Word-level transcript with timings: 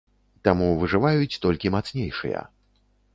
Таму 0.47 0.69
выжываюць 0.83 1.39
толькі 1.43 1.73
мацнейшыя. 1.77 2.39